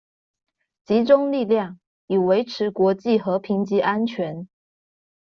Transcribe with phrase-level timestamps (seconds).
[0.83, 4.47] 集中力量，以維持國際和平及安全